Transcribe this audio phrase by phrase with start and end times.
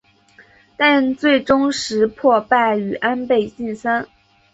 [0.77, 4.09] 但最终石破败于安倍晋三。